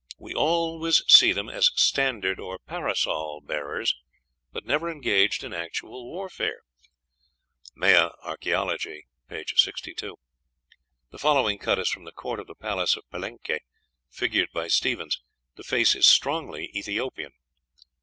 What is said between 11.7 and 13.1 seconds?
is from the court of the Palace of